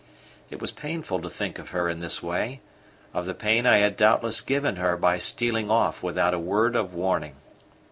It 0.49 0.59
was 0.59 0.71
painful 0.71 1.19
to 1.21 1.29
think 1.29 1.59
of 1.59 1.69
her 1.69 1.87
in 1.87 1.99
this 1.99 2.23
way, 2.23 2.61
of 3.13 3.27
the 3.27 3.35
pain 3.35 3.67
I 3.67 3.77
had 3.77 3.95
doubtless 3.95 4.41
given 4.41 4.77
her 4.77 4.97
by 4.97 5.19
stealing 5.19 5.69
off 5.69 6.01
without 6.01 6.33
a 6.33 6.39
word 6.39 6.75
of 6.75 6.95
warning. 6.95 7.35